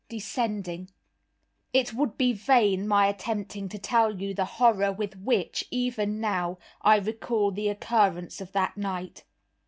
[0.09, 0.89] Descending
[1.73, 6.57] It would be vain my attempting to tell you the horror with which, even now,
[6.81, 9.23] I recall the occurrence of that night.